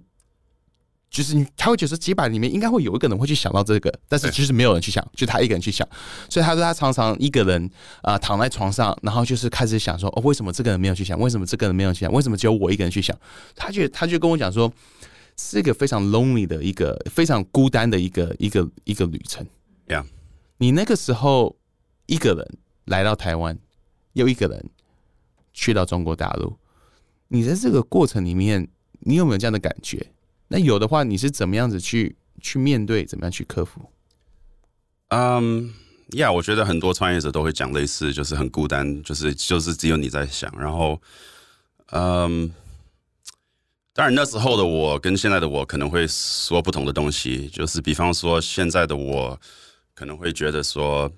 [1.14, 5.88] 就是他会觉得几百里面应该会有一个人会去想到这个，但是其实没有人去想，就他一个人去想。
[6.28, 7.70] 所以他说他常常一个人
[8.02, 11.16] 啊躺在床上，然后就是开始想说哦，为什么这个人没有去想？
[11.20, 12.12] 为什么这个人没有去想？
[12.12, 13.16] 为什么只有我一个人去想？
[13.54, 14.72] 他就他就跟我讲说，
[15.38, 19.46] 是一个非常 lonely 的一个非常孤单的一个一个一个旅程。
[19.86, 20.04] Yeah，
[20.58, 21.54] 你那个时候
[22.06, 23.56] 一个人来到台湾，
[24.14, 24.68] 又一个人
[25.52, 26.56] 去到中国大陆，
[27.28, 28.66] 你在这个过程里面，
[28.98, 30.10] 你有没有这样的感觉？
[30.48, 33.90] 那有的话，你是怎么样子去去面对，怎么样去克服？
[35.08, 35.72] 嗯，
[36.10, 40.52] 呀，我觉得很多创业者都会讲类似，就是很孤单，就是就是只有你在想。
[40.58, 41.00] 然后，
[41.92, 42.52] 嗯，
[43.94, 47.48] 当然那时候的我跟现在的我可能会说不同的东西。
[47.48, 49.40] 就是比方说，现在的我
[49.94, 51.10] 可能会觉得说，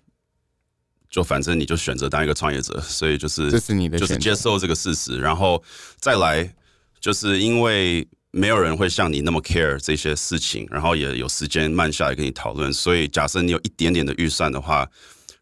[1.10, 5.62] 就反正你就选择当一个创业者，所以就是这是你的，就是接受这个事实，然后
[5.98, 6.54] 再来，
[7.00, 8.06] 就是因为。
[8.36, 12.70] 没有人会像你那么 care 这些事情，然后也有时间慢下来跟你讨论。
[12.70, 14.86] 所以，假设你有一点点的预算的话，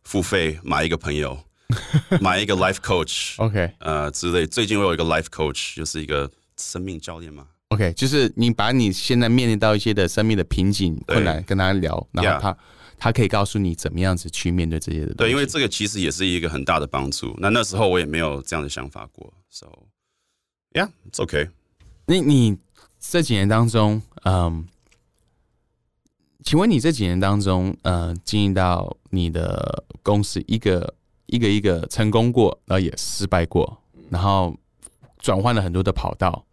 [0.04, 1.36] 付费买一个朋友，
[2.22, 4.46] 买一个 life coach，OK，呃之类。
[4.46, 7.48] 最近我有一个 life coach，就是一个生命教练嘛。
[7.70, 12.56] OK，就是你把你现在面临到一些的生命的瓶颈困难跟他聊，然后他
[12.96, 15.12] 他可以告诉你怎么样子去面对这些的。
[15.14, 17.34] 对，因为这个其实也是一个很大的帮助。
[17.40, 19.66] 那那时候我也没有这样的想法过，so
[20.74, 21.50] yeah，it's okay。
[22.06, 22.56] 那你？
[23.10, 24.66] 这几年当中，嗯，
[26.42, 30.94] 请问你这几年当中，呃，经营到你的公司，一个
[31.26, 34.56] 一个一个成功过，然后也失败过，然后
[35.18, 36.44] 转换了很多的跑道，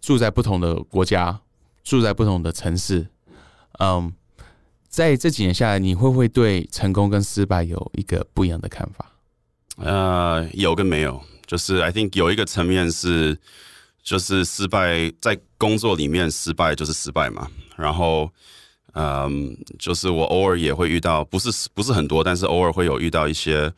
[0.00, 1.40] 住在不同的国家，
[1.84, 3.06] 住在不同的城市，
[3.78, 4.12] 嗯，
[4.88, 9.12] 在这几年下来，你会不会对成功跟失败有一个不一样的看法？
[9.76, 13.38] 呃，有跟没有，就是 I think 有一个层面是。
[14.04, 17.48] 就是失败，在工作里面失败就是失败嘛。
[17.74, 18.30] 然后，
[18.92, 23.72] 嗯，就是我偶尔也会遇到，不是不是很多，但是偶尔会有遇到一些，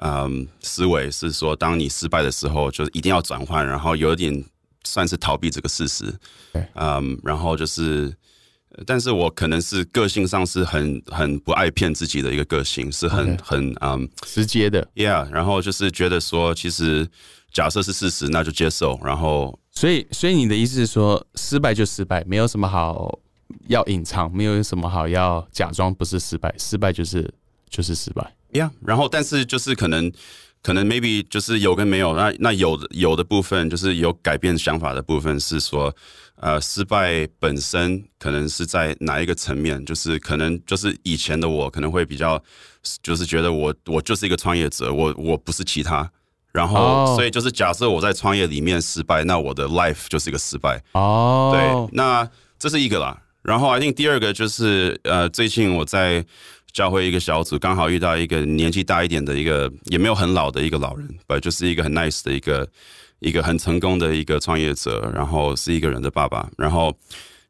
[0.00, 4.44] 嗯，思维是说，当你失败的时候，就是一定要转换，然后有点
[4.84, 6.12] 算是逃避这个事实。
[6.74, 8.12] 嗯，然后就是
[8.84, 14.86] 但是我可能是个性上是很很不爱骗自己的一个个性，是很很嗯直接的。
[14.96, 17.08] ，yeah，然后就是觉得说，其实
[17.52, 23.16] 假设是事实，那就接受，然后所以，所以你的意思是说，失败就失败，没有什么好
[23.68, 27.32] 要隐藏，没有什么好要假装不是失败，失败就是
[27.70, 28.34] 就是失败。
[28.52, 30.10] Yeah，然后但是就是可能
[30.64, 35.94] 可能 maybe 就是有跟没有，那那有的有的部分就是有改变想法的部分是说，
[36.40, 42.42] 呃，失败本身可能是在哪一个层面，就是可能就是以前的我可能会比较
[43.00, 46.10] 就是觉得我我就是一个创业者，我我不是其他。
[46.52, 50.82] 然后哦所以就是假设我在创业里面失败，那我的 life 就是一个失败。
[50.92, 53.22] 哦，对，那这是一个啦。
[53.42, 56.24] 然后 I think 第二个就是呃，最近我在
[56.72, 62.68] 教会一个小组，刚好遇到一个年纪大一点的一个，也没有很老的一个老人，不就是一个很 nice 的一个
[63.20, 66.48] 一个很成功的一个创业者，然后是一个人的爸爸。
[66.56, 66.92] 然后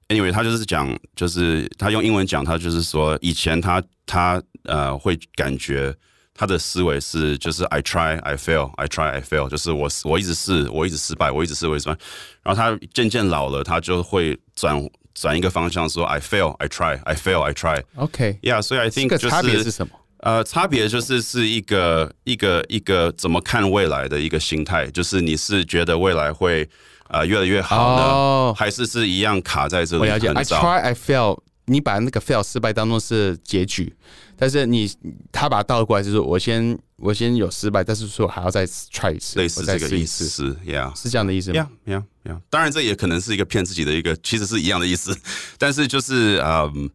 [0.09, 5.95] anyway，他就是讲，就是他用英文讲，他就是说以前他他呃会感觉。
[6.38, 11.98] 他的思维是，就是 I try, I fail, I try, I fail，就是我我一直试，我一直失败，我一直试，我一直失败。
[12.44, 17.83] 然后他渐渐老了，他就会转转一个方向，说 I fail, I try, I fail, I try。
[17.96, 19.92] OK，Yeah，所以 I think 个就差别是什么？
[20.18, 26.68] 呃，差别就是是一个一个一个怎么看未来的一个心态，就是你是觉得未来会
[27.09, 31.40] 呃越来越好呢，哦还是是一样卡在这里我了解，I？try, I fail。
[31.69, 33.95] 你把那个 fail 失败当做是结局，
[34.37, 34.91] 但是你
[35.31, 41.01] 他把它倒过来，就是我先我先有失败，但是说我还要再 try 一次，类似这个意思，Yeah。
[41.01, 42.41] 是这样的意思吗 Yeah, yeah, yeah。
[42.51, 45.17] 当然，这也可能是一个骗自己的一个，其实是一样的意思。
[45.59, 46.91] 但是就是嗯，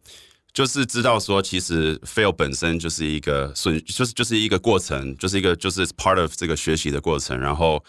[0.52, 7.38] 就是知道说，其实 fail 本身就是一个顺，就是就是一个过程，就是一个就是 part of 这个学习的过程。
[7.38, 7.82] 然后，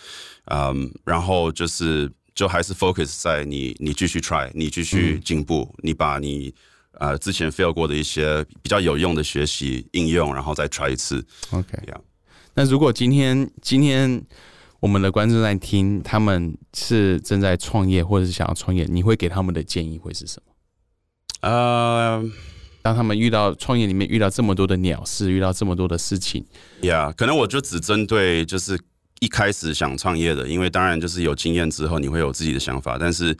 [0.45, 6.53] 嗯，然后就是就还是 focus 在你你继续 try，你继续进步，你把你
[6.99, 11.25] 呃之前 fail 过的一些比较有用的学习应用，然后再 try 一次。
[11.51, 11.99] ？OK，Yeah
[12.53, 14.23] 那如果今天今天
[14.79, 21.49] 我们的观众在听，他们是正在创业或者是想要创业，你会给他们的建议会是什么？
[21.49, 22.23] 呃。
[22.81, 26.45] 当他们遇到创业里面遇到这么多的鸟事，遇到这么多的事情，
[26.81, 28.79] 呀可能我就只针对就是
[29.21, 33.35] 一开始想创业的，因为当然就是有经验之后你会有自己的想法，但是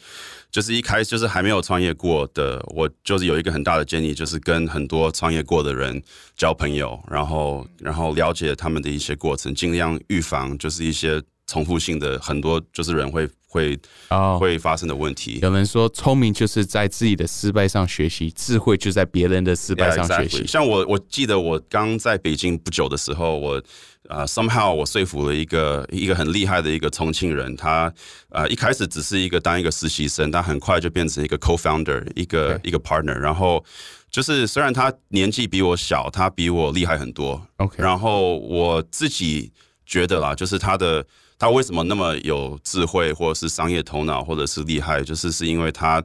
[0.55, 6.01] 就是一开始就是还没有创业过的，我就是有一个很大的建议，就是跟很多创业过的人
[6.37, 13.77] 交朋友，然后然后了解他们的一些过程，尽量预防就是一些重复性的很多就是人会会
[14.09, 15.39] 哦，会发生的问题。
[15.41, 20.29] 有人说聪明就是在自己的失败上学习，智慧就在别人的失败上学 exactly.
[20.29, 20.47] 习。
[20.47, 23.61] 像我，我记得我刚在北京不久的时候，我
[24.09, 27.91] 呃 somehow 我说服了一个一个很厉害的一个重庆人，他
[28.29, 33.13] 呃一开始只是一个当一个实习生，但很快就变成一个 co-founder，一个.一个 partner。
[33.13, 33.63] 然后
[34.11, 37.41] 就是虽然他年纪比我小，他比我厉害很多。
[37.57, 39.51] OK，然后我自己
[39.85, 41.05] 觉得啦，就是他的
[41.37, 46.03] 他为什么那么有智慧，或者是商业头脑，或者是厉害，就是是因为他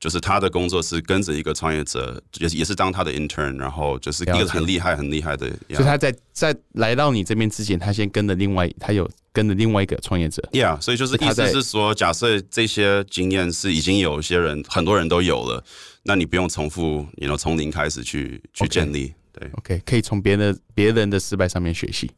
[0.00, 10.42] 就是他的工作是跟着一个创业者，也是也是当他的 intern，然后就是一个很厉害很厉害的，所以他在在来到你这边之前，他先跟着另外他有跟着另外一个创业者。
[10.52, 15.64] Yeah，所以就是意思是说，假设这些经验是已经有一些人很多人都有了，
[16.02, 19.14] 那你不用重复，你 know 从零开始去去建立。
[19.32, 22.10] 对 OK，可以从别人的别人的失败上面学习。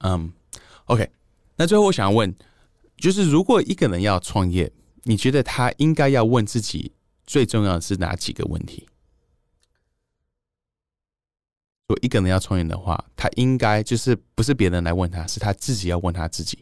[0.00, 0.30] 嗯
[0.84, 1.08] ，OK，
[1.56, 2.34] 那最后我想要问，
[2.96, 4.72] 就是如果一个人要创业，
[5.04, 6.92] 你觉得他应该要问自己
[7.26, 8.86] 最重要的是哪几个问题？
[11.88, 16.58] 如果一个人要创业的话，他应该就是不是别人来问他，是他自己要问他自己。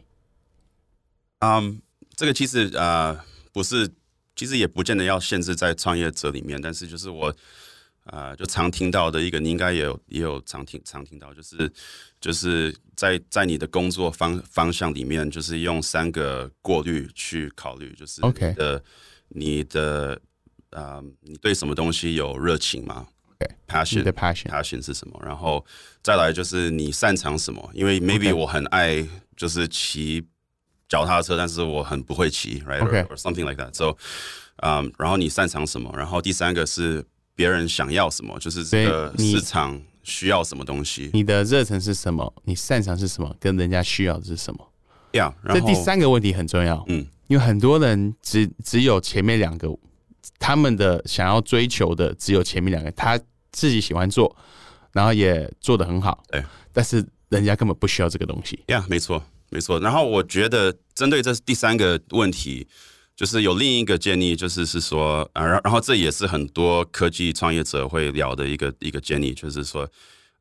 [1.39, 1.81] 嗯，
[2.15, 3.19] 这个其实呃
[3.51, 3.91] 不是，
[4.35, 7.35] 其实也不见得要限制在创业者里面，但是就是我
[8.05, 11.71] 呃就常听到的一个，你应该也有也有常听常听到，就是
[12.19, 18.83] 就是在在你的工作方方向里面，就是用三个过滤去考虑，就是 OK 你的
[19.29, 20.21] 你的
[20.71, 25.19] 呃你对什么东西有热情吗？OK，passion，passion，passion 是什么？
[25.25, 25.65] 然后
[26.03, 27.69] 再来就是你擅长什么？
[27.73, 30.23] 因为 maybe 我很爱就是骑
[30.87, 33.73] 脚踏车，但是我很不会骑，right OK or, something like that.
[33.73, 33.97] So，
[34.57, 35.91] 嗯，然后你擅长什么？
[35.97, 37.03] 然后第三个是
[37.35, 42.33] 别人想要什么，就是这个市场需要什么东西你的热忱是什么？
[42.45, 43.35] 你擅长是什么？
[43.39, 44.71] 跟人家需要的是什么
[45.11, 45.33] ？，Yeah。
[45.47, 46.83] 这第，三个问题很重要。
[46.87, 49.67] 嗯，因为很多人只只有前面两个，
[50.39, 53.19] 他们的想要追求的只有前面两个，他
[53.51, 54.35] 自己喜欢做，
[54.93, 58.63] 然后也做得很好，对，但是人家根本不需要这个东西。
[58.67, 59.79] Yeah，没错，没错。
[59.79, 62.67] 然后我觉得针对这第三个问题，
[63.15, 69.89] 就是有另一个建议，就是是说啊，然然后这也是很多科技创业者会聊的一个一个建议，就是说，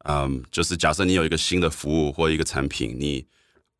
[0.07, 3.25] 嗯，就是假设你有一个新的服务或一个产品，你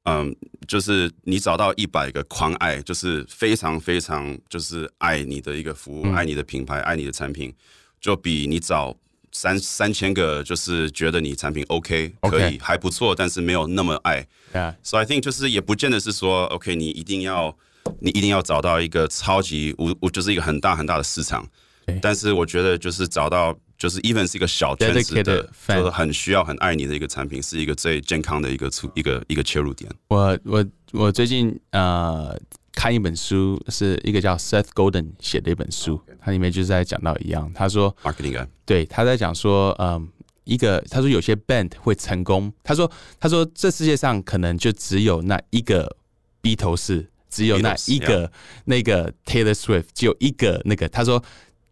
[0.05, 0.33] 嗯，
[0.69, 7.53] 就是你找到一百个狂爱，就是非常非常就是爱你的一个服务，爱你的品牌，爱你的产品，
[8.01, 8.97] 就比你找
[9.33, 14.25] 三三千个就是觉得你产品 OK 可以还不错，但是没有那么爱。
[14.85, 17.57] So I think 就是也不见得是说 OK，你一定要。
[18.01, 21.47] 你一定要找到一个超级无，我就是一个很大很大的市场。
[22.01, 29.91] 但是我觉得就是找到就是 even 是一个小圈子的，就是很需要很爱你的一个产品，是一个最健康的一个出一个一个切入点。
[30.09, 32.35] 我我我最近呃
[32.73, 40.09] 看一本书，是一个叫 Seth Golden 写的一本书，它里面就是在讲到一样，他说 marketing 对他在讲说嗯
[40.45, 45.99] 一个他说有些 band 会成功，他说他说这世界上可能就只有那一个
[46.41, 47.11] B 头是。
[47.35, 48.31] 只有那一个
[48.65, 50.89] 那个 Taylor Swift，只有一个那个。
[50.89, 51.21] 他说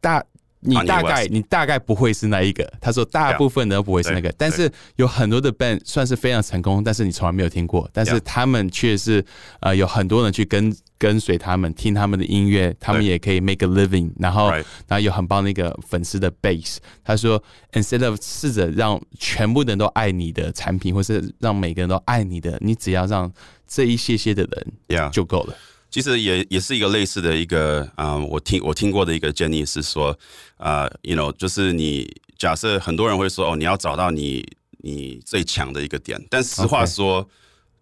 [0.00, 0.20] 大，
[0.58, 2.68] 你大概你大概不会是那一个。
[2.80, 7.88] 他说大部分都不会是那个，但是有很多的 band 算是非常成功，但是你从来没有听过。
[7.92, 9.24] 但是他们却是
[9.60, 16.78] 呃有很多人去跟跟随他们，听他们的音乐，他们也可以 make a living，然后然后有很棒那个粉丝的 base。
[17.04, 17.40] 他说
[17.72, 23.32] instead of 试着让全部的人都爱你的产品，或是让每个人都爱你的，你只要让。
[23.72, 24.46] 这一些些的
[24.88, 25.56] 人，就够了。
[25.90, 30.18] 其实也也是一个类似的一个啊，我听我听过的一个建议是说，
[30.56, 34.46] 啊，you know，就是你假设很多人会说，哦，你要找到你
[34.78, 36.18] 你最强的一个点。
[36.30, 37.28] 但实话说，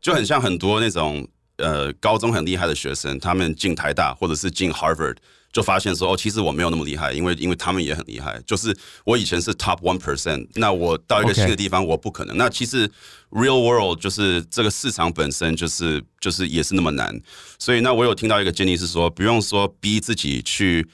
[0.01, 1.27] 就很像很多那种
[1.61, 5.17] 呃高中很厉害的学生，他们进台大或者是进 Harvard。
[5.53, 8.41] 就发现说哦，其实我没有那么厉害，因为因为他们也很厉害。
[8.47, 8.73] 就是
[9.05, 12.37] 我以前是 top one percent，那我到一个新的地方，我不可能。
[12.37, 12.89] 那其实
[13.31, 17.21] real world 就是这个市场本身就是就是也是那么难。
[17.59, 20.87] 所以那我有听到一个建议是说，不用说逼自己去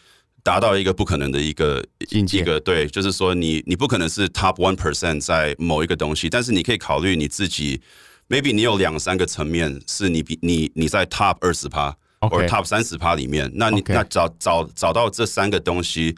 [0.42, 7.78] 达到一个不可能的一个一个对，就是说你你不可能是 top one percent 在某一个东西，但是你可以考虑你自己
[8.28, 11.96] ，maybe 你有两三个层面是你比你你在 top 二十趴。
[12.18, 16.12] 或者 top 三十趴里面，那你那找找找到这三个东西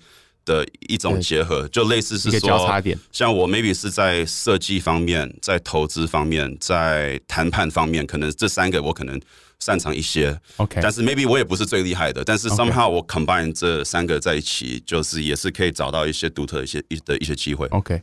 [0.47, 2.83] 的一种结合，就类似是说，
[3.13, 9.21] 像我 maybe 是在设计方面，在投资方面，在谈判方面，可能这三个我可能
[9.59, 10.35] 擅长一些。
[10.57, 17.67] OK，但是 maybe 我也不是最厉害的，但是 somehow 我 combine 这三个在一起，就是也是可以找到一些独特一些一的一些机会。
[17.67, 18.01] OK，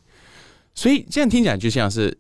[0.76, 2.16] 所以这样听起来就像是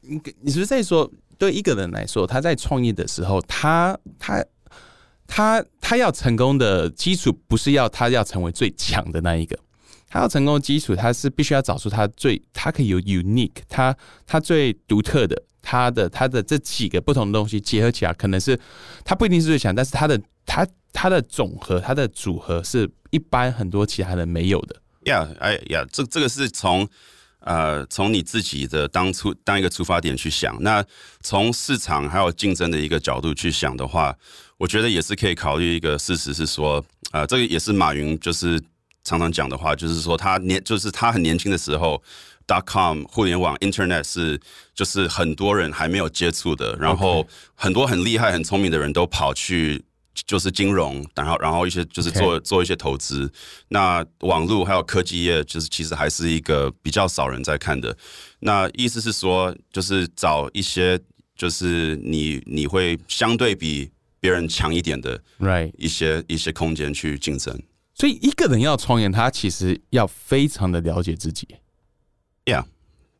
[0.00, 4.44] 你你是不是在说，对一个人来说，他在创业的时候，他他。
[5.32, 9.56] 他他要成功的基础不是要他要成为最强的那一个，
[10.08, 13.96] 他要成功的基础，他是必须要找出他最他可以有 unique，他
[14.26, 18.58] 他最独特的，他的他的这几个不同的东西结合起来，可能是
[19.04, 24.82] 他不一定是最强，但是他的他他的总和，他的组合是一般很多其他人没有的。
[25.04, 26.88] Yeah，哎呀，这这个是从。
[27.40, 30.84] 呃，从你自己的当初当一个出发点去想，那
[31.22, 34.14] 从市场还有竞争的一个角度去想的话，
[34.58, 38.60] 我觉得也是可以考虑一个事实是说，呃，这个也是马云就是
[39.04, 42.02] 常常讲的话，就是说他年就是他很年轻的时候
[42.46, 44.38] ，dot com 互联网 internet 是
[44.74, 49.84] 就是很多人还没有接触的，然后很多很厉害很聪明的人都跑去。
[50.14, 53.30] 就是金融，然后然后一些就是做做一些投资。
[53.68, 57.96] 那网络还有科技业，就是其实还是一个比较少人在看的。
[58.40, 60.98] 那意思是说，就是找一些
[61.36, 67.58] 就是你你会相对比别人强一点的，right 一些一些空间去竞争。
[67.94, 71.46] 所以一个人要创业，他其实要非常的了解自己。
[72.44, 72.64] Yeah。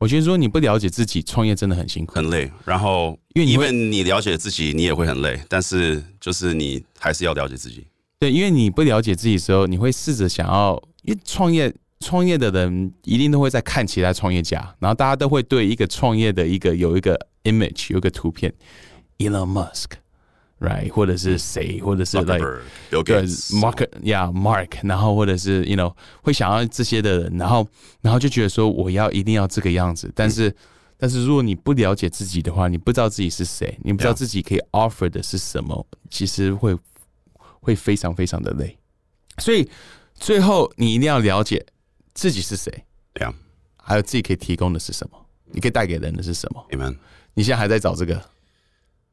[0.01, 2.51] 我觉得说你不了解自己，创业真的很辛苦、很累。
[2.65, 5.39] 然后，因为因为你了解自己，你也会很累。
[5.47, 7.87] 但是，就是你还是要了解自己。
[8.19, 11.71] 对，因为你不了解自己的时候，你会试着想要，因为创业
[12.01, 18.51] 创业的人一定都会在看其他创业家，然后大家都会对一个创业的一个有一个 image，有一个图片
[19.19, 19.99] ，Elon Musk。
[20.61, 22.39] right，或者是谁，或者是 like
[22.91, 25.93] 对 Mark，yeah，Mark，然后或者是 you know
[26.23, 27.67] 会想要这些的人，然后
[28.03, 30.55] 然后就觉得说我要一定要这个样子，但是
[30.99, 36.77] 但是如果你不了解自己的话，你不知道自己是谁，你不知道自己可以 offer 的是什么，其实会
[37.61, 38.77] 会非常非常的累。
[39.39, 39.69] 所以
[40.15, 41.65] 最后你一定要了解
[42.13, 42.71] 自己是谁，
[43.15, 43.33] 对啊，
[43.77, 46.63] 还有自己可以提供的是什么，你可以带给人的是什么。
[46.71, 46.95] 你们，
[47.33, 48.23] 你现在还在找这个？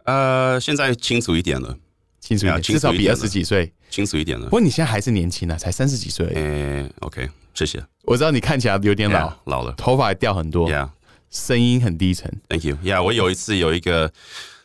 [0.08, 1.78] 呃，现在清楚一点了，
[2.22, 4.46] 清楚一点，至少比二十几岁清楚一点了。
[4.46, 6.32] 不过你现在还是年轻啊，才三十几岁。
[6.34, 7.84] 嗯，OK，谢谢。
[8.04, 10.90] 我知道你看起来有点老，老了，头发也掉很多，Yeah，
[11.30, 12.34] 声音很低沉。
[12.48, 12.78] Thank you。
[12.78, 14.10] Yeah，我有一次有一个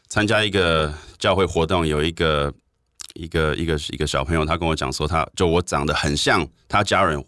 [0.06, 2.54] 参加一个教会活动，有一个
[3.14, 7.24] 一个一个一个小朋友，他跟我讲说，他就我长得很像他家人，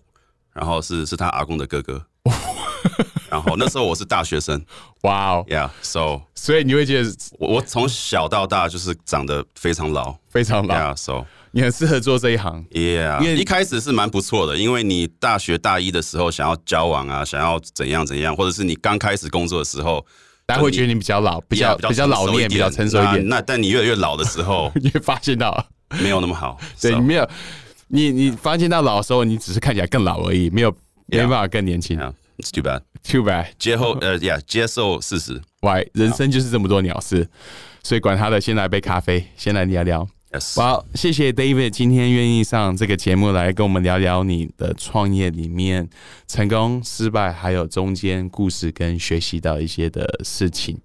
[0.52, 2.06] 然后是是他阿公的哥哥。
[3.34, 4.64] 然后那时候我是大学生，
[5.02, 7.10] 哇哦，Yeah，so，所以你会觉得
[7.40, 20.06] 我我从小到大就是长得非常老，非常老，Yeah，so，你很适合做这一行，Yeah，因为一开始是蛮不错的，因为你大学大一的时候想要交往啊，想要怎样怎样，或者是你刚开始工作的时候，
[20.46, 23.28] 大家会觉得你比较老，比较比较老练，比较成熟一点。
[23.28, 25.66] 那但你越来越老的时候， 你会发现到。
[26.00, 27.28] 没有那么好，对，你没有，
[27.88, 30.74] 你你发现到老的时候，你只是看起来更老而已，没有
[31.06, 31.96] 没办法更年轻。
[32.36, 32.80] It's too bad.
[33.06, 33.48] Too bad.
[33.58, 35.40] 接后呃，Yeah，接受事实。
[35.60, 35.86] Why？
[35.92, 37.28] 人生就是这么多鸟事，
[37.82, 40.08] 所以管他的，先来杯咖啡，先来聊聊。
[40.56, 45.88] 好，谢谢 David 今天愿意上这个节目来跟我们聊聊你的创业里面
[46.26, 50.76] 成功、失败，还有中间故事跟学习到一些的事情。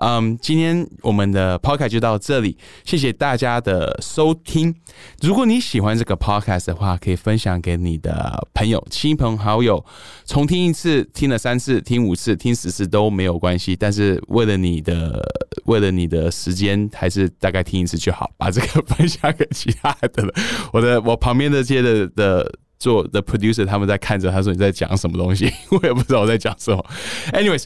[0.00, 4.74] 嗯，今天我们的 Podcast 就到这里，谢谢大家的收听。
[5.20, 9.84] 如果你喜欢这个 Podcast 的话，可以分享给你的朋友、亲朋好友，
[10.26, 13.76] 重听一次，听了三次、听五次、听十次都没有关系。
[13.76, 15.22] 但是为了你的，
[15.64, 18.85] 为了你的时间，还是大概听一次就好，把这个。
[18.86, 20.32] 分享给其他的了，
[20.72, 26.84] 我的我旁边这些的的做的 producer 他们在看着，他说你在讲什么东西， 我也不知道我在讲什么。
[27.32, 27.64] Anyways，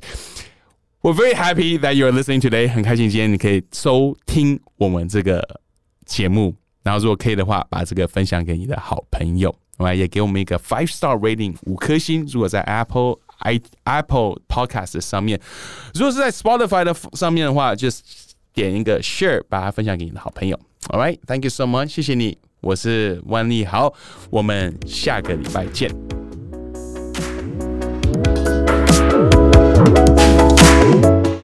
[1.00, 5.60] 我 very happy that you are listening today，很开心今天你可以收听我们这个
[6.06, 12.26] 节目，然后如果可以的话，把这个分享给你的好朋友，另外也给我们一个 five star rating 五颗星。
[12.30, 15.40] 如果在 Apple i Apple Podcast 上面，
[15.94, 17.88] 如果是在 Spotify 的上面的话，就
[18.52, 20.58] 点一个 share，把它分享给你的好朋友。
[20.88, 23.92] All right, thank you so much，谢谢你，我是万利豪，
[24.30, 26.19] 我们下个礼拜见。